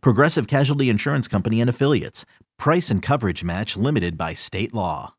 [0.00, 2.24] Progressive Casualty Insurance Company and Affiliates.
[2.58, 5.14] Price and coverage match limited by state law.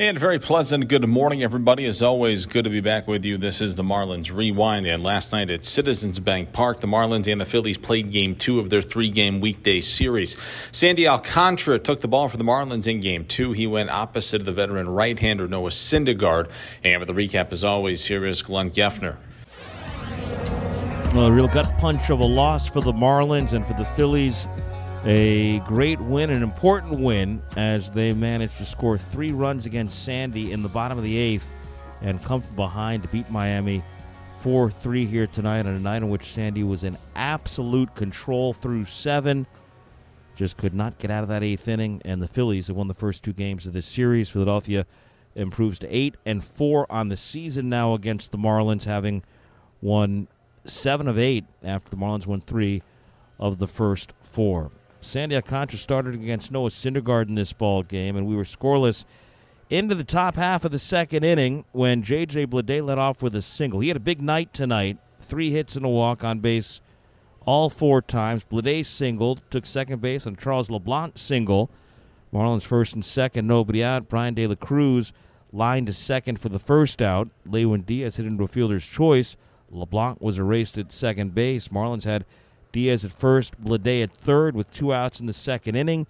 [0.00, 1.84] And very pleasant good morning, everybody.
[1.84, 3.36] As always, good to be back with you.
[3.36, 4.86] This is the Marlins Rewind.
[4.86, 8.58] And last night at Citizens Bank Park, the Marlins and the Phillies played game two
[8.60, 10.38] of their three game weekday series.
[10.72, 13.52] Sandy Alcantara took the ball for the Marlins in game two.
[13.52, 16.48] He went opposite of the veteran right hander Noah Syndergaard.
[16.82, 19.18] And with the recap, as always, here is Glenn Geffner.
[21.12, 24.46] A real gut punch of a loss for the Marlins and for the Phillies.
[25.04, 30.52] A great win, an important win, as they managed to score three runs against Sandy
[30.52, 31.52] in the bottom of the eighth
[32.00, 33.82] and come from behind to beat Miami
[34.38, 38.84] 4 3 here tonight on a night in which Sandy was in absolute control through
[38.84, 39.48] seven.
[40.36, 42.94] Just could not get out of that eighth inning, and the Phillies have won the
[42.94, 44.28] first two games of this series.
[44.28, 44.86] Philadelphia
[45.34, 49.24] improves to 8 and 4 on the season now against the Marlins, having
[49.82, 50.28] won
[50.70, 52.82] seven of eight after the Marlins won three
[53.38, 54.70] of the first four.
[55.00, 59.04] Sandy Alcantara started against Noah Syndergaard in this ball game, and we were scoreless
[59.70, 62.46] into the top half of the second inning when J.J.
[62.46, 63.80] Bleday led off with a single.
[63.80, 66.80] He had a big night tonight, three hits and a walk on base
[67.46, 68.44] all four times.
[68.44, 71.70] Bleday singled, took second base on Charles LeBlanc single.
[72.32, 74.08] Marlins first and second, nobody out.
[74.08, 75.12] Bryan De La Cruz
[75.52, 77.28] lined to second for the first out.
[77.46, 79.36] Lewin Diaz hit into a fielder's choice.
[79.70, 81.68] LeBlanc was erased at second base.
[81.68, 82.24] Marlins had
[82.72, 86.06] Diaz at first, Bleday at third with two outs in the second inning.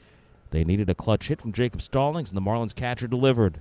[0.50, 3.60] They needed a clutch hit from Jacob Stallings, and the Marlins catcher delivered.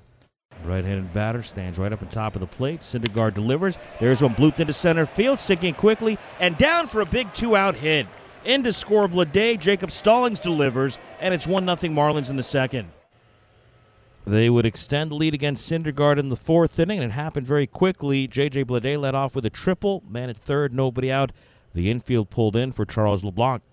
[0.65, 2.81] Right-handed batter stands right up on top of the plate.
[2.81, 3.77] Syndergaard delivers.
[3.99, 8.07] There's one blooped into center field, sinking quickly and down for a big two-out hit.
[8.43, 9.59] Into score Bleday.
[9.59, 12.89] Jacob Stallings delivers, and it's one nothing Marlins in the second.
[14.29, 17.65] They would extend the lead against Syndergaard in the fourth inning, and it happened very
[17.65, 18.27] quickly.
[18.27, 18.65] J.J.
[18.65, 20.03] Bleday led off with a triple.
[20.07, 21.31] Man at third, nobody out.
[21.73, 23.63] The infield pulled in for Charles LeBlanc.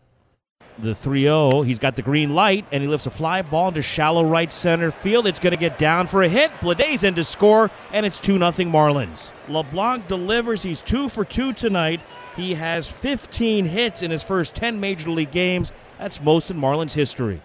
[0.78, 3.83] The 3 0, he's got the green light, and he lifts a fly ball into
[3.83, 5.27] shallow right center field.
[5.27, 6.50] It's going to get down for a hit.
[6.62, 9.33] Bleday's in to score, and it's 2 0 Marlins.
[9.49, 10.62] LeBlanc delivers.
[10.62, 12.00] He's 2 for 2 tonight.
[12.34, 15.71] He has 15 hits in his first 10 Major League games.
[15.99, 17.43] That's most in Marlins history.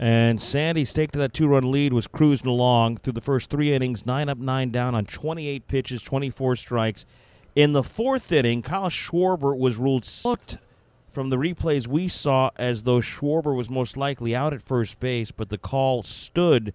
[0.00, 3.74] And Sandy's staked to that two run lead, was cruising along through the first three
[3.74, 7.04] innings, nine up, nine down on 28 pitches, 24 strikes.
[7.54, 10.56] In the fourth inning, Kyle Schwarber was ruled looked
[11.10, 15.30] from the replays we saw as though Schwarber was most likely out at first base,
[15.32, 16.72] but the call stood.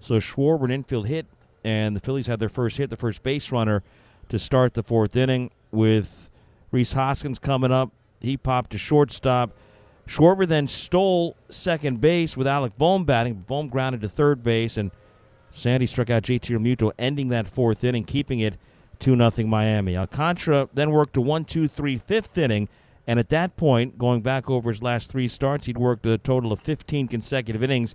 [0.00, 1.26] So Schwarber an infield hit,
[1.62, 3.84] and the Phillies had their first hit, the first base runner,
[4.30, 6.28] to start the fourth inning with
[6.72, 7.92] Rhys Hoskins coming up.
[8.20, 9.52] He popped to shortstop.
[10.06, 13.44] Schwarber then stole second base with Alec Bohm batting.
[13.46, 14.90] Bohm grounded to third base, and
[15.50, 18.56] Sandy struck out JT Realmuto, ending that fourth inning, keeping it
[18.98, 19.96] 2 0 Miami.
[19.96, 22.68] Alcantara then worked a 1 2 3 fifth inning,
[23.06, 26.52] and at that point, going back over his last three starts, he'd worked a total
[26.52, 27.94] of 15 consecutive innings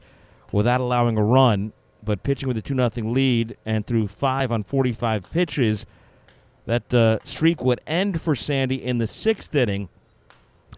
[0.51, 4.63] without allowing a run, but pitching with a 2 0 lead and through 5 on
[4.63, 5.85] 45 pitches.
[6.65, 9.89] That uh, streak would end for Sandy in the sixth inning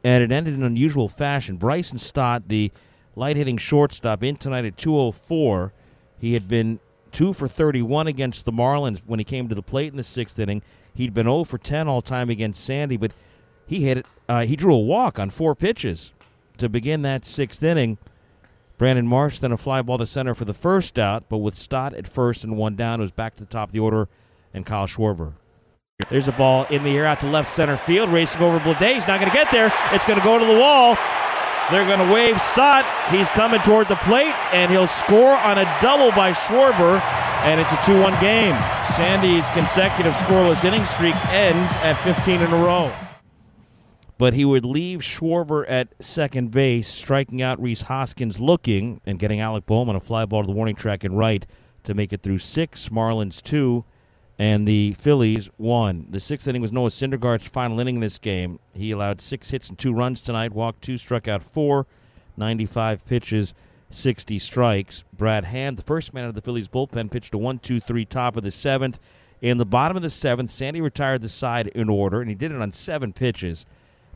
[0.04, 1.58] and it ended in unusual fashion.
[1.58, 2.72] Bryson Stott, the
[3.16, 5.74] light hitting shortstop, in tonight at 204.
[6.20, 6.80] He had been
[7.12, 10.40] 2 for 31 against the Marlins when he came to the plate in the sixth
[10.40, 10.62] inning.
[10.94, 13.14] He'd been 0 for 10 all time against Sandy, but
[13.66, 14.08] he hit it.
[14.28, 16.12] Uh, he drew a walk on four pitches
[16.58, 17.98] to begin that sixth inning.
[18.78, 21.94] Brandon Marsh then a fly ball to center for the first out, but with Stott
[21.94, 24.10] at first and one down, it was back to the top of the order,
[24.54, 25.34] and Kyle Schwarber.
[26.10, 28.96] There's a ball in the air out to left center field, racing over Bleday.
[28.96, 29.72] He's not going to get there.
[29.92, 30.98] It's going to go to the wall.
[31.72, 32.86] They're going to wave Stott.
[33.10, 37.00] He's coming toward the plate, and he'll score on a double by Schwarber,
[37.44, 38.56] and it's a 2 1 game.
[38.96, 42.92] Sandy's consecutive scoreless inning streak ends at 15 in a row.
[44.18, 49.40] But he would leave Schwarber at second base, striking out Rhys Hoskins looking and getting
[49.40, 51.46] Alec Bowman a fly ball to the warning track and right
[51.86, 52.90] to make it through six.
[52.90, 53.86] Marlins two
[54.40, 56.08] and the Phillies won.
[56.10, 58.60] The sixth inning was Noah Syndergaard's final inning in this game.
[58.74, 61.86] He allowed six hits and two runs tonight, walked two, struck out four,
[62.38, 63.54] 95 pitches,
[63.90, 65.04] 60 strikes.
[65.14, 68.38] Brad Hand, the first man of the Phillies bullpen, pitched a 1 2 3 top
[68.38, 69.00] of the seventh.
[69.42, 72.52] In the bottom of the seventh, Sandy retired the side in order, and he did
[72.52, 73.66] it on seven pitches.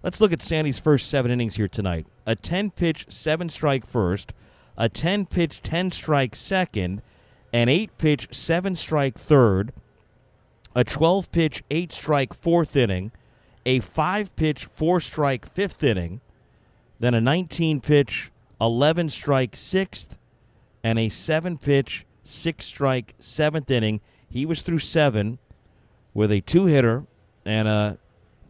[0.03, 2.05] Let's look at Sandy's first seven innings here tonight.
[2.27, 4.33] A 10 pitch, seven strike first,
[4.77, 7.01] a 10 pitch, 10 strike second,
[7.51, 9.73] an 8 pitch, 7 strike third,
[10.75, 13.11] a 12 pitch, 8 strike fourth inning,
[13.65, 16.21] a 5 pitch, 4 strike fifth inning,
[16.99, 18.31] then a 19 pitch,
[18.61, 20.15] 11 strike sixth,
[20.83, 24.01] and a 7 pitch, 6 strike seventh inning.
[24.29, 25.39] He was through seven
[26.13, 27.05] with a two hitter
[27.45, 27.97] and a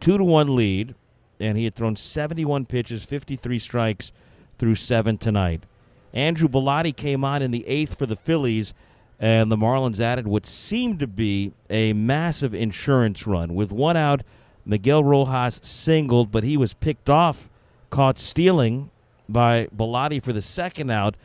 [0.00, 0.94] 2 to 1 lead,
[1.38, 4.12] and he had thrown 71 pitches, 53 strikes
[4.58, 5.64] through seven tonight.
[6.12, 8.72] Andrew Bellatti came on in the eighth for the Phillies
[9.18, 13.54] and the Marlins added what seemed to be a massive insurance run.
[13.54, 14.22] With one out,
[14.64, 17.48] Miguel Rojas singled, but he was picked off,
[17.90, 18.90] caught stealing
[19.28, 21.16] by Bellatti for the second out.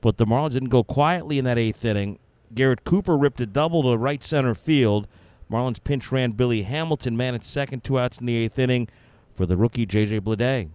[0.00, 2.18] But the Marlins didn't go quietly in that eighth inning.
[2.54, 5.06] Garrett Cooper ripped a double to right center field.
[5.50, 8.88] Marlins pinch ran Billy Hamilton, man at second, two outs in the eighth inning
[9.34, 10.20] for the rookie J.J.
[10.20, 10.68] Bleday.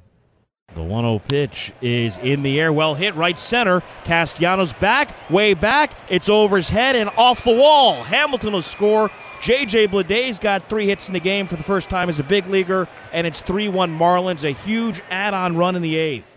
[0.75, 3.81] The 1 0 pitch is in the air, well hit, right center.
[4.03, 5.93] Castellanos back, way back.
[6.09, 8.03] It's over his head and off the wall.
[8.03, 9.09] Hamilton will score.
[9.41, 9.87] J.J.
[9.87, 12.89] Bleday's got three hits in the game for the first time as a big leaguer,
[13.13, 16.29] and it's 3 1 Marlins, a huge add on run in the eighth.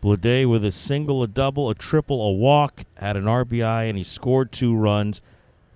[0.00, 4.04] Bleday with a single, a double, a triple, a walk, had an RBI, and he
[4.04, 5.22] scored two runs.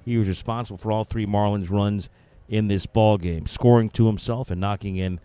[0.05, 2.09] He was responsible for all three Marlins runs
[2.49, 5.19] in this ball game, scoring to himself and knocking in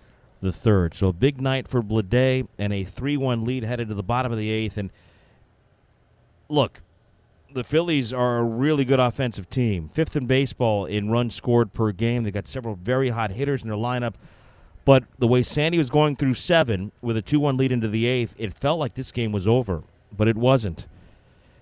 [0.44, 0.94] the third.
[0.94, 4.31] So a big night for Bleday and a 3 1 lead headed to the bottom
[4.31, 4.78] of the eighth.
[4.78, 4.92] And
[6.50, 6.81] look,
[7.54, 9.88] the Phillies are a really good offensive team.
[9.88, 12.24] Fifth in baseball in runs scored per game.
[12.24, 14.13] They've got several very hot hitters in their lineup.
[14.86, 18.06] But the way Sandy was going through seven with a 2 1 lead into the
[18.06, 19.84] eighth, it felt like this game was over,
[20.16, 20.88] but it wasn't.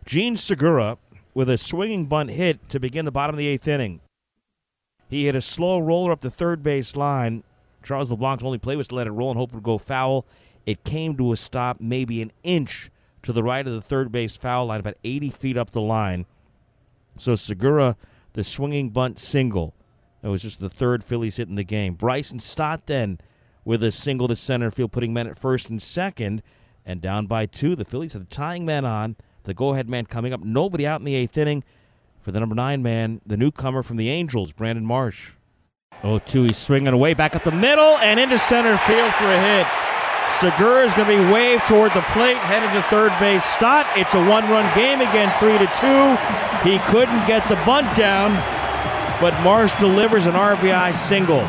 [0.05, 0.97] Jean Segura
[1.33, 4.01] with a swinging bunt hit to begin the bottom of the eighth inning.
[5.07, 7.43] He hit a slow roller up the third base line
[7.83, 10.25] Charles LeBlanc's only play was to let it roll and hope it would go foul.
[10.65, 12.91] It came to a stop maybe an inch
[13.23, 16.25] to the right of the third base foul line, about 80 feet up the line.
[17.17, 17.95] So Segura,
[18.33, 19.73] the swinging bunt single.
[20.21, 21.95] That was just the third Phillies hit in the game.
[21.95, 23.19] Bryson Stott then
[23.65, 26.41] with a single to center field, putting men at first and second.
[26.85, 29.15] And down by two, the Phillies had the tying man on.
[29.43, 30.43] The go ahead man coming up.
[30.43, 31.63] Nobody out in the eighth inning
[32.21, 35.31] for the number nine man, the newcomer from the Angels, Brandon Marsh.
[36.03, 39.39] Oh, two, he's swinging away back up the middle and into center field for a
[39.39, 39.67] hit.
[40.39, 43.43] Segura is going to be waved toward the plate, headed to third base.
[43.43, 43.85] Stott.
[43.95, 46.67] It's a one-run game again, three to two.
[46.67, 48.31] He couldn't get the bunt down,
[49.21, 51.47] but Marsh delivers an RBI single.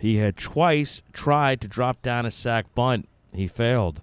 [0.00, 3.08] He had twice tried to drop down a sac bunt.
[3.34, 4.00] He failed,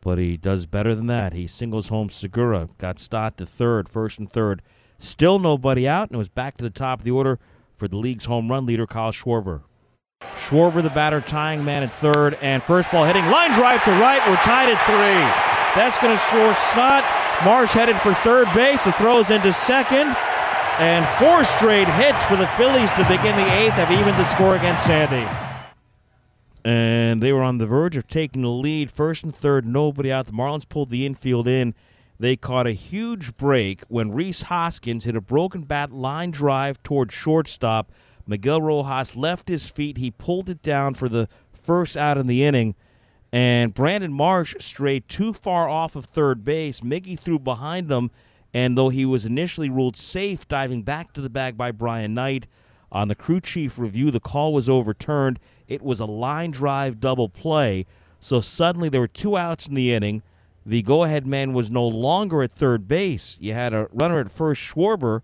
[0.00, 1.32] but he does better than that.
[1.32, 4.62] He singles home Segura, got Stott to third, first and third.
[4.98, 7.40] Still nobody out, and it was back to the top of the order
[7.82, 9.62] for the league's home run leader, Kyle Schwarber.
[10.36, 14.22] Schwarber, the batter, tying man at third, and first ball hitting line drive to right.
[14.28, 15.18] We're tied at three.
[15.74, 17.02] That's going to score Stott.
[17.44, 18.84] Marsh headed for third base.
[18.84, 20.14] The throws into second.
[20.78, 24.54] And four straight hits for the Phillies to begin the eighth have evened the score
[24.54, 25.28] against Sandy.
[26.64, 28.92] And they were on the verge of taking the lead.
[28.92, 30.26] First and third, nobody out.
[30.26, 31.74] The Marlins pulled the infield in
[32.18, 37.10] they caught a huge break when Rhys Hoskins hit a broken bat line drive toward
[37.10, 37.90] shortstop.
[38.26, 39.98] Miguel Rojas left his feet.
[39.98, 42.74] He pulled it down for the first out in the inning.
[43.32, 46.80] And Brandon Marsh strayed too far off of third base.
[46.80, 48.10] Miggy threw behind him.
[48.54, 52.46] And though he was initially ruled safe diving back to the bag by Brian Knight,
[52.92, 55.40] on the crew chief review, the call was overturned.
[55.66, 57.86] It was a line drive double play.
[58.20, 60.22] So suddenly there were two outs in the inning
[60.64, 63.36] the go ahead man was no longer at third base.
[63.40, 65.22] You had a runner at first, Schwarber,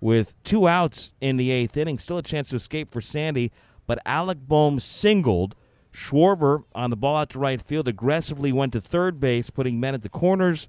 [0.00, 1.98] with two outs in the eighth inning.
[1.98, 3.50] Still a chance to escape for Sandy,
[3.86, 5.54] but Alec Bohm singled.
[5.92, 9.94] Schwarber on the ball out to right field aggressively went to third base, putting men
[9.94, 10.68] at the corners.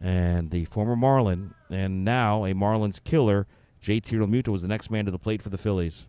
[0.00, 3.46] And the former Marlin, and now a Marlins killer,
[3.82, 6.06] JT Realmuto was the next man to the plate for the Phillies.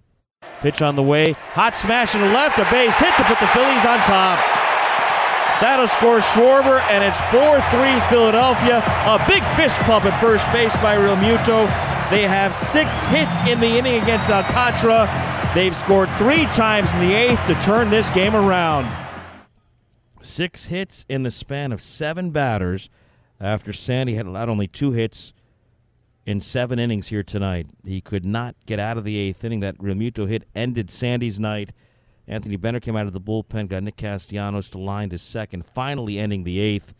[0.61, 1.33] Pitch on the way.
[1.53, 2.57] Hot smash in the left.
[2.57, 4.66] A base hit to put the Phillies on top.
[5.59, 8.77] That'll score Schwarber, and it's 4 3 Philadelphia.
[9.07, 11.65] A big fist pump at first base by Realmuto.
[12.11, 15.09] They have six hits in the inning against Alcantara.
[15.55, 18.87] They've scored three times in the eighth to turn this game around.
[20.21, 22.89] Six hits in the span of seven batters
[23.39, 25.33] after Sandy had allowed only two hits
[26.27, 27.65] in seven innings here tonight.
[27.83, 29.61] He could not get out of the eighth inning.
[29.61, 31.71] That Realmuto hit ended Sandy's night.
[32.27, 36.19] Anthony Bender came out of the bullpen, got Nick Castellanos to line to second, finally
[36.19, 36.93] ending the eighth.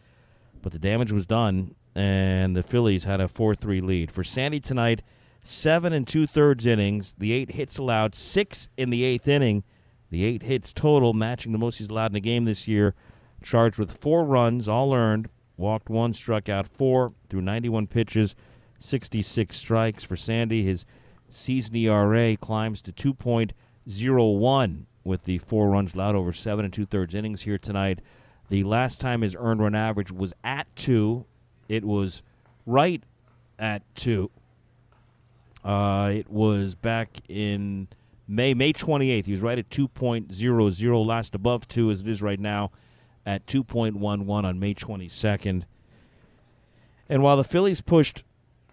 [0.62, 4.12] But the damage was done, and the Phillies had a 4 3 lead.
[4.12, 5.02] For Sandy tonight,
[5.42, 9.64] seven and two thirds innings, the eight hits allowed, six in the eighth inning,
[10.10, 12.96] The eight hits total, matching the most he's allowed in a game this year.
[13.44, 15.28] Charged with four runs, all earned.
[15.58, 18.36] Walked one, struck out four through 91 pitches,
[18.80, 20.64] 66 strikes for Sandy.
[20.64, 20.86] His
[21.30, 27.16] season ERA climbs to 2.01 with the four runs allowed over seven and two thirds
[27.16, 28.00] innings here tonight.
[28.50, 31.26] The last time his earned run average was at two,
[31.68, 32.22] it was
[32.66, 33.02] right
[33.58, 34.30] at two.
[35.64, 37.88] Uh, it was back in
[38.28, 39.26] May, May 28th.
[39.26, 42.72] He was right at 2.00, last above two as it is right now
[43.26, 45.64] at 2.11 on May 22nd.
[47.10, 48.24] And while the Phillies pushed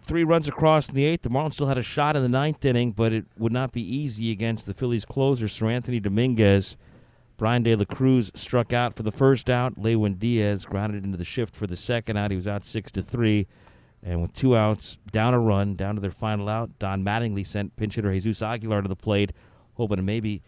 [0.05, 2.63] three runs across in the eighth, the Marlins still had a shot in the ninth
[2.63, 6.77] inning, but it would not be easy against the Phillies closer, Seranthony Dominguez.
[7.37, 9.77] Bryan De La Cruz struck out for the first out.
[9.77, 12.31] Lewin Diaz grounded into the shift for the second out.
[12.31, 13.47] He was out six to three.
[14.01, 17.75] And with two outs, down a run, down to their final out, Don Mattingly sent
[17.75, 19.33] pinch hitter Jesus Aguilar to the plate,
[19.73, 20.43] hoping to maybe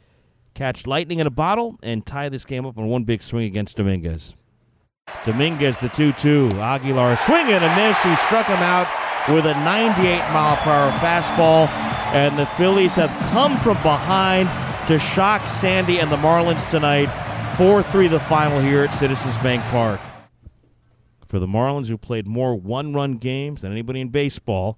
[0.54, 3.78] catch lightning in a bottle and tie this game up on one big swing against
[3.78, 4.36] Dominguez.
[5.26, 6.52] Dominguez, the 2 2.
[6.54, 8.02] Aguilar swinging a miss.
[8.04, 8.88] He struck him out
[9.29, 11.67] with a 98 mile per hour fastball.
[12.13, 14.50] And the Phillies have come from behind
[14.88, 17.07] to shock Sandy and the Marlins tonight.
[17.57, 20.00] 4 3 the final here at Citizens Bank Park.
[21.27, 24.77] For the Marlins, who played more one run games than anybody in baseball,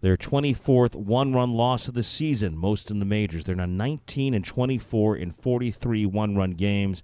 [0.00, 3.44] their 24th one run loss of the season, most in the majors.
[3.44, 7.02] They're now 19 and 24 in 43 one run games.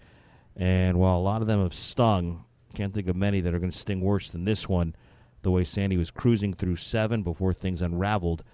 [0.56, 3.72] And while a lot of them have stung, can't think of many that are going
[3.72, 4.94] to sting worse than this one,
[5.42, 8.44] the way Sandy was cruising through seven before things unraveled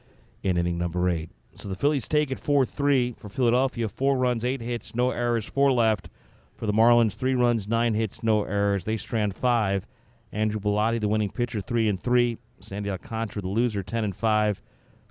[0.43, 1.31] in inning number eight.
[1.55, 3.89] So the Phillies take it 4 3 for Philadelphia.
[3.89, 6.09] Four runs, eight hits, no errors, four left.
[6.57, 8.85] For the Marlins, three runs, nine hits, no errors.
[8.85, 9.87] They strand five.
[10.33, 12.39] Andrew Bellatti, the winning pitcher, three and three.
[12.61, 14.63] Sandy Alcantara, the loser, 10 and 5.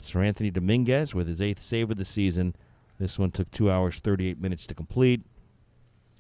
[0.04, 2.56] Seranthony Dominguez with his eighth save of the season.
[3.00, 5.22] This one took 2 hours, 38 minutes to complete.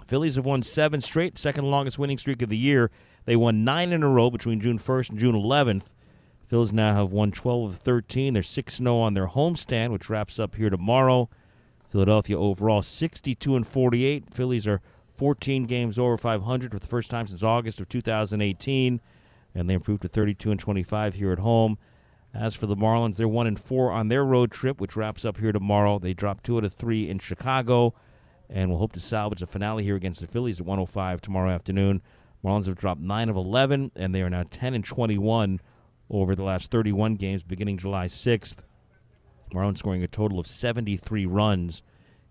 [0.07, 2.89] Phillies have won seven straight, second longest winning streak of the year.
[3.27, 5.83] They won nine in a row between June 1st and June 11th.
[6.47, 8.33] Phillies now have won 12 of 13.
[8.33, 11.29] They're 6 0 on their homestand, which wraps up here tomorrow.
[11.87, 14.29] Philadelphia overall 62 and 48.
[14.33, 14.81] Phillies are
[15.13, 19.01] 14 games over 500 for the first time since August of 2018
[19.57, 21.77] and they improved to 32 and 25 here at home.
[22.33, 25.37] As for the Marlins, they're one and four on their road trip, which wraps up
[25.37, 25.97] here tomorrow.
[25.97, 27.95] They dropped two out of three in Chicago,
[28.49, 32.01] and will hope to salvage a finale here against the Phillies at 105 tomorrow afternoon.
[32.43, 35.59] Marlins have dropped nine of 11, and they are now 10 and 21
[36.09, 38.57] over the last 31 games, beginning July 6th.
[39.53, 41.83] Marlins scoring a total of 73 runs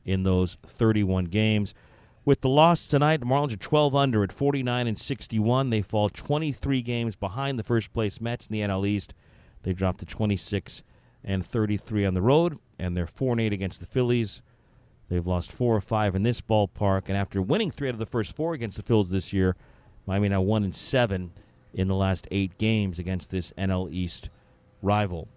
[0.04, 1.74] in those 31 games.
[2.24, 5.70] With the loss tonight, the Marlins are 12 under at 49 and 61.
[5.70, 9.14] They fall 23 games behind the first place Mets in the NL East.
[9.62, 10.82] They dropped to 26
[11.24, 14.42] and 33 on the road, and they're 4 and 8 against the Phillies.
[15.08, 18.06] They've lost four or five in this ballpark, and after winning three out of the
[18.06, 19.54] first four against the Phillies this year,
[20.06, 21.32] Miami now one and seven
[21.74, 24.30] in the last eight games against this NL East
[24.82, 25.28] rival.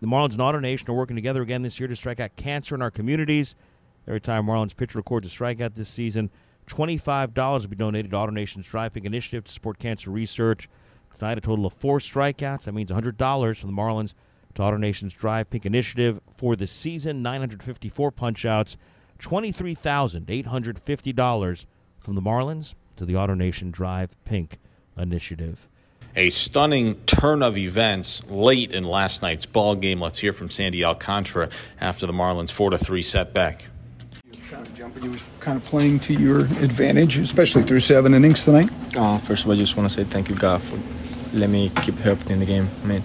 [0.00, 2.82] The Marlins and AutoNation are working together again this year to strike out cancer in
[2.82, 3.54] our communities.
[4.06, 6.30] Every time Marlins pitcher records a strikeout this season,
[6.68, 10.68] $25 will be donated to AutoNation's Drive Pink Initiative to support cancer research.
[11.18, 12.64] Tonight, a total of four strikeouts.
[12.64, 14.12] That means $100 from the Marlins
[14.54, 17.22] to AutoNation's Drive Pink Initiative for the season.
[17.22, 18.76] 954 punchouts,
[19.18, 21.66] $23,850
[21.98, 24.58] from the Marlins to the AutoNation Drive Pink
[24.96, 25.68] Initiative.
[26.14, 30.00] A stunning turn of events late in last night's ball game.
[30.00, 31.50] Let's hear from Sandy Alcantara
[31.80, 33.66] after the Marlins 4 to 3 setback
[34.50, 35.02] kind of jumping.
[35.02, 38.70] You was kind of playing to your advantage, especially through seven innings tonight.
[38.96, 40.78] Uh, first of all, I just want to say thank you, God, for
[41.32, 42.68] letting me keep helping in the game.
[42.82, 43.02] I mean,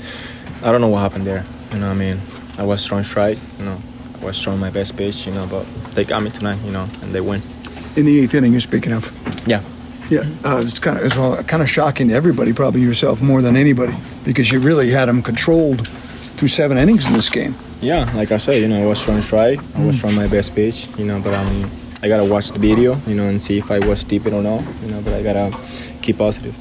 [0.64, 1.46] I don't know what happened there.
[1.72, 2.22] You know, I mean,
[2.58, 3.38] I was throwing strike.
[3.58, 3.82] You know,
[4.22, 5.26] I was throwing my best pitch.
[5.26, 6.64] You know, but they got me tonight.
[6.64, 7.42] You know, and they win.
[7.96, 9.12] In the eighth inning, you're speaking of.
[9.48, 9.64] Yeah.
[10.12, 13.42] Yeah, uh, it's kind of it's well, kind of shocking to everybody, probably yourself more
[13.42, 17.56] than anybody, because you really had them controlled through seven innings in this game.
[17.80, 19.58] Yeah, like I said, you know, I was trying to try.
[19.74, 21.66] I was trying my best pitch, you know, but I mean,
[22.04, 24.66] I gotta watch the video, you know, and see if I was deep or not,
[24.82, 25.00] you know.
[25.02, 25.58] But I gotta
[26.02, 26.58] keep positive.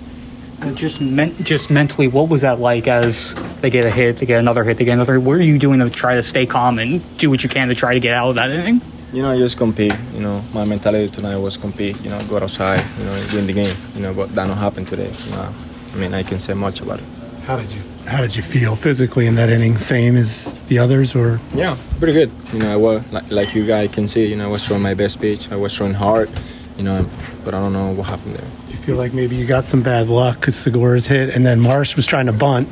[0.62, 4.26] And just men- just mentally, what was that like as they get a hit, they
[4.26, 5.19] get another hit, they get another?
[5.19, 7.75] What are you doing to try to stay calm and do what you can to
[7.75, 8.80] try to get out of that inning?
[9.12, 9.94] You know, I just compete.
[10.14, 12.00] You know, my mentality tonight was compete.
[12.02, 12.84] You know, go outside.
[12.98, 13.76] You know, win the game.
[13.94, 15.12] You know, but that don't happen today.
[15.24, 15.54] You know,
[15.92, 17.04] I mean, I can say much about it.
[17.44, 19.78] How did you how did you feel physically in that inning?
[19.78, 22.30] Same as the others, or yeah, pretty good.
[22.52, 24.26] You know, I was like, like you guys can see.
[24.26, 25.50] You know, I was throwing my best pitch.
[25.50, 26.30] I was throwing hard.
[26.76, 27.10] You know,
[27.44, 28.48] but I don't know what happened there.
[28.66, 31.60] Do you feel like maybe you got some bad luck because Segura's hit, and then
[31.60, 32.68] Marsh was trying to bunt,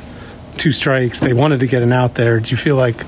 [0.57, 1.19] two strikes.
[1.19, 2.39] They wanted to get an out there.
[2.39, 3.05] Do you feel like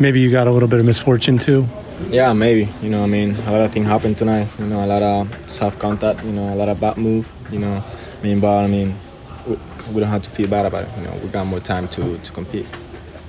[0.00, 1.68] maybe you got a little bit of misfortune too?
[2.06, 2.70] Yeah, maybe.
[2.80, 4.48] You know, I mean, a lot of things happened tonight.
[4.58, 6.24] You know, a lot of soft contact.
[6.24, 7.30] You know, a lot of bad move.
[7.50, 7.84] You know,
[8.18, 8.94] I mean, but I mean,
[9.46, 9.56] we,
[9.92, 10.90] we don't have to feel bad about it.
[10.96, 12.66] You know, we got more time to to compete.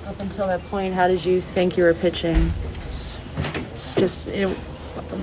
[0.06, 2.52] Up until that point, how did you think you were pitching?
[3.96, 4.56] Just it,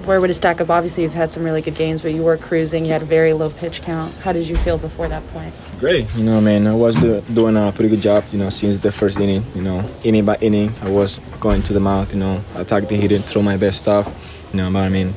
[0.06, 0.70] where would it stack up?
[0.70, 2.86] Obviously, you've had some really good games, but you were cruising.
[2.86, 4.14] You had a very low pitch count.
[4.16, 5.54] How did you feel before that point?
[5.80, 6.14] Great.
[6.16, 8.26] You know, man, I was do, doing a pretty good job.
[8.32, 9.46] You know, since the first inning.
[9.56, 12.12] You know, inning by inning, I was going to the mound.
[12.12, 14.08] You know, attack the hitting, throw my best stuff.
[14.52, 15.14] You know, but I mean,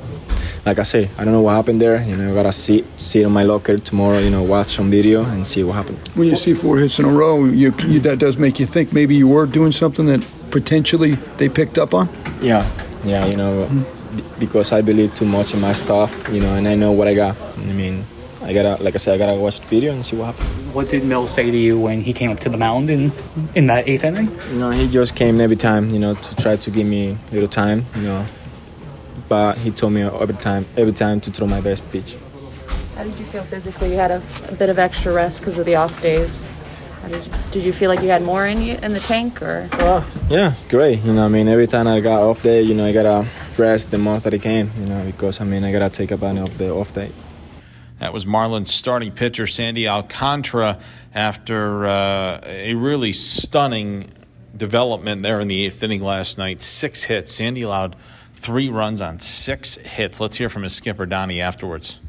[0.66, 2.02] like I say, I don't know what happened there.
[2.02, 4.18] You know, I gotta sit sit in my locker tomorrow.
[4.18, 5.98] You know, watch some video and see what happened.
[6.14, 8.92] When you see four hits in a row, you, you, that does make you think
[8.92, 12.08] maybe you were doing something that potentially they picked up on.
[12.42, 12.68] Yeah,
[13.04, 13.84] yeah, you know, b-
[14.38, 16.28] because I believe too much in my stuff.
[16.32, 17.36] You know, and I know what I got.
[17.58, 18.04] I mean,
[18.42, 20.74] I gotta, like I said, I gotta watch the video and see what happened.
[20.74, 23.12] What did Mel say to you when he came up to the mound in
[23.54, 24.30] in that eighth inning?
[24.50, 25.90] You know, he just came every time.
[25.90, 27.86] You know, to try to give me a little time.
[27.96, 28.26] You know,
[29.28, 32.16] but he told me every time, every time to throw my best pitch.
[32.96, 33.90] How did you feel physically?
[33.92, 36.50] You had a, a bit of extra rest because of the off days.
[37.08, 39.68] Did, you, did you feel like you had more in you in the tank, or
[40.28, 41.00] Yeah, great.
[41.00, 43.26] You know, I mean, every time I got off day, you know, I gotta
[43.60, 44.70] rest the most that I can.
[44.78, 47.10] You know, because I mean, I gotta take advantage of the off day.
[47.98, 50.78] That was Marlins starting pitcher Sandy Alcantara
[51.14, 54.10] after uh, a really stunning
[54.56, 56.62] development there in the eighth inning last night.
[56.62, 57.32] Six hits.
[57.32, 57.96] Sandy allowed
[58.32, 60.18] three runs on six hits.
[60.18, 62.00] Let's hear from his skipper Donnie afterwards.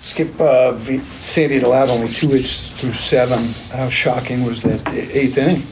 [0.00, 3.52] Skip uh, beat Sandy allowed only two hits through seven.
[3.72, 5.62] How shocking was that eighth inning?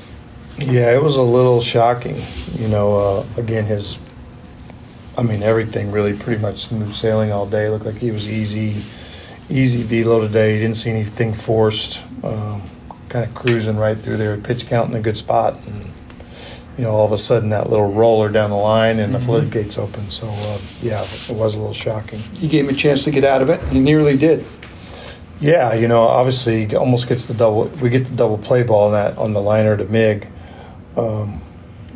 [0.59, 2.17] Yeah, it was a little shocking.
[2.55, 3.99] You know, uh, again, his,
[5.19, 7.69] I mean, everything really pretty much smooth sailing all day.
[7.69, 8.83] Looked like he was easy,
[9.49, 10.55] easy velo today.
[10.55, 12.05] He didn't see anything forced.
[12.23, 12.63] Um,
[13.09, 15.59] kind of cruising right through there, pitch count in a good spot.
[15.67, 15.93] And,
[16.77, 19.79] you know, all of a sudden that little roller down the line and the floodgates
[19.79, 20.11] open.
[20.11, 22.21] So, uh, yeah, it was a little shocking.
[22.35, 23.63] You gave him a chance to get out of it.
[23.69, 24.45] He nearly did.
[25.41, 27.65] Yeah, you know, obviously, he almost gets the double.
[27.81, 30.29] We get the double play ball on that on the liner to Mig.
[30.97, 31.43] Um,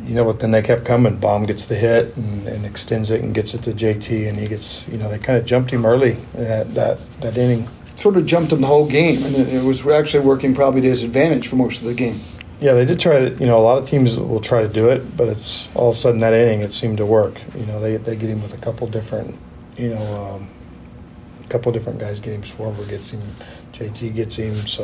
[0.05, 1.17] you know, but then they kept coming.
[1.17, 4.47] Bohm gets the hit and, and extends it and gets it to JT, and he
[4.47, 4.87] gets.
[4.87, 7.67] You know, they kind of jumped him early that that that inning.
[7.97, 10.89] Sort of jumped him the whole game, and it, it was actually working probably to
[10.89, 12.19] his advantage for most of the game.
[12.59, 13.35] Yeah, they did try to.
[13.39, 15.95] You know, a lot of teams will try to do it, but it's all of
[15.95, 17.39] a sudden that inning it seemed to work.
[17.55, 19.37] You know, they they get him with a couple different.
[19.77, 20.49] You know, um,
[21.43, 22.41] a couple different guys get him.
[22.41, 23.21] Schwarber gets him.
[23.89, 24.55] JT gets him.
[24.67, 24.83] So,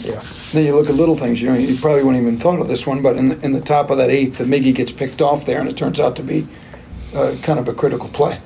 [0.00, 0.22] yeah.
[0.52, 1.40] Then you look at little things.
[1.40, 3.60] You know, you probably wouldn't even thought of this one, but in the, in the
[3.60, 6.22] top of that eighth, the Miggy gets picked off there, and it turns out to
[6.22, 6.46] be
[7.14, 8.40] uh, kind of a critical play.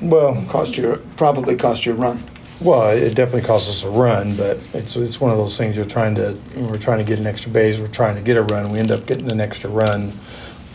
[0.00, 2.22] Well, Cost you probably cost you a run.
[2.60, 5.84] Well, it definitely costs us a run, but it's it's one of those things you're
[5.84, 7.78] trying to we're trying to get an extra base.
[7.78, 8.70] We're trying to get a run.
[8.70, 10.12] We end up getting an extra run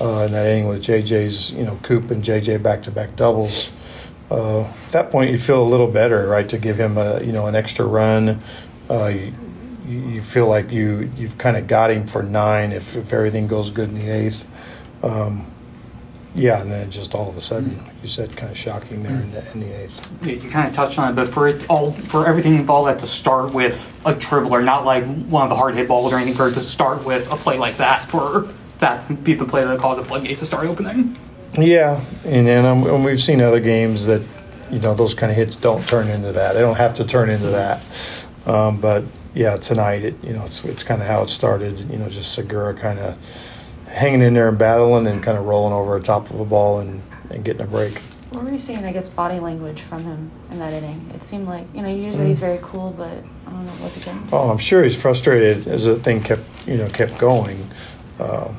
[0.01, 3.71] uh, in that inning with JJ's you know Coop and JJ back to back doubles.
[4.29, 6.47] Uh, at that point, you feel a little better, right?
[6.49, 8.41] To give him a you know an extra run.
[8.89, 9.07] Uh,
[9.87, 13.47] you, you feel like you you've kind of got him for nine if, if everything
[13.47, 14.47] goes good in the eighth.
[15.03, 15.51] Um,
[16.35, 19.15] yeah, and then just all of a sudden, like you said, kind of shocking there
[19.15, 20.09] in the, in the eighth.
[20.21, 22.99] You, you kind of touched on it, but for it all, for everything involved, that
[22.99, 26.33] to start with a dribbler, not like one of the hard hit balls or anything,
[26.33, 29.79] for it to start with a play like that, for that be the play that
[29.79, 31.15] caused the floodgates to start opening.
[31.57, 34.21] Yeah, and and, um, and we've seen other games that
[34.71, 36.53] you know those kind of hits don't turn into that.
[36.53, 37.83] They don't have to turn into that.
[38.45, 41.79] Um, but yeah, tonight it you know it's it's kind of how it started.
[41.89, 43.17] You know, just Segura kind of
[43.87, 46.79] hanging in there and battling and kind of rolling over the top of a ball
[46.79, 47.97] and, and getting a break.
[48.31, 48.83] what were you seeing?
[48.83, 51.09] I guess body language from him in that inning.
[51.13, 53.07] It seemed like you know usually he's very cool, but
[53.47, 54.27] I don't know what was it getting.
[54.33, 57.69] Oh, I'm sure he's frustrated as the thing kept you know kept going.
[58.19, 58.55] Um,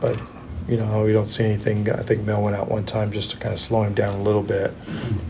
[0.00, 0.20] but
[0.68, 1.90] you know we don't see anything.
[1.90, 4.22] I think Mel went out one time just to kind of slow him down a
[4.22, 4.72] little bit.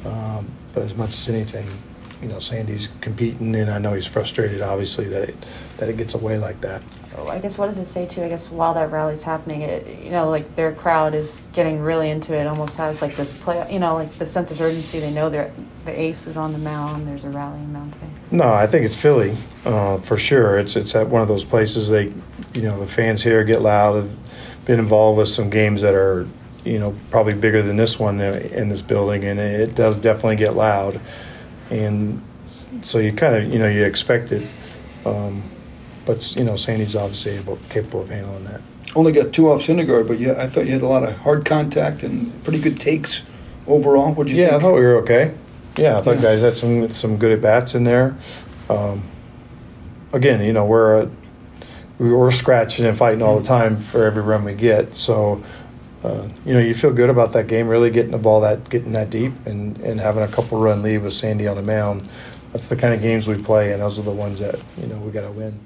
[0.05, 1.67] Um, but as much as anything,
[2.23, 5.47] you know, Sandy's competing, and I know he's frustrated, obviously, that it
[5.79, 6.83] that it gets away like that.
[7.19, 8.23] Oh, I guess what does it say too?
[8.23, 12.11] I guess while that rally's happening, it you know like their crowd is getting really
[12.11, 12.47] into it.
[12.47, 15.01] Almost has like this play, you know, like the sense of urgency.
[15.01, 15.53] They know they're
[15.85, 17.07] the ace is on the mound.
[17.07, 18.13] There's a rallying mounting.
[18.31, 20.59] No, I think it's Philly uh, for sure.
[20.59, 22.13] It's it's at one of those places they,
[22.55, 23.97] you know, the fans here get loud.
[23.97, 24.11] Have
[24.67, 26.27] been involved with some games that are,
[26.65, 30.55] you know, probably bigger than this one in this building, and it does definitely get
[30.55, 31.01] loud,
[31.71, 32.21] and
[32.83, 34.47] so you kind of you know you expect it,
[35.07, 35.43] um,
[36.05, 38.61] but you know Sandy's obviously able capable of handling that.
[38.95, 41.45] Only got two off Syndergaard, but yeah, I thought you had a lot of hard
[41.45, 43.25] contact and pretty good takes
[43.67, 44.13] overall.
[44.15, 45.35] What'd you Yeah, I thought we were okay.
[45.77, 46.23] Yeah, I thought Yeah.
[46.23, 48.17] guys had some some good at bats in there.
[48.69, 49.03] Um,
[50.13, 51.07] again, you know, we're uh,
[51.99, 54.95] we we're scratching and fighting all the time for every run we get.
[54.95, 55.43] So,
[56.05, 58.93] uh, you know, you feel good about that game, really getting the ball that getting
[58.93, 62.09] that deep and, and having a couple run lead with Sandy on the mound.
[62.53, 64.97] That's the kind of games we play, and those are the ones that you know
[64.99, 65.59] we got to win.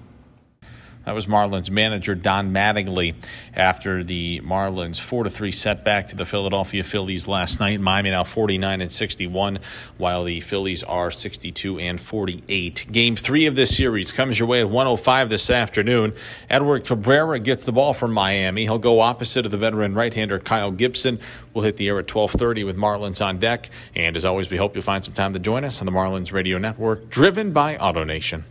[1.05, 3.15] That was Marlins manager Don Mattingly
[3.55, 7.81] after the Marlins 4 3 setback to the Philadelphia Phillies last night.
[7.81, 9.61] Miami now 49 and 61,
[9.97, 12.87] while the Phillies are 62 and 48.
[12.93, 16.13] Game three of this series comes your way at 105 this afternoon.
[16.51, 18.65] Edward Cabrera gets the ball from Miami.
[18.65, 21.19] He'll go opposite of the veteran right hander Kyle Gibson.
[21.55, 23.71] We'll hit the air at 1230 with Marlins on deck.
[23.97, 26.31] And as always, we hope you'll find some time to join us on the Marlins
[26.33, 28.43] Radio Network, driven by AutoNation.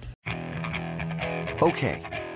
[1.62, 2.19] Okay.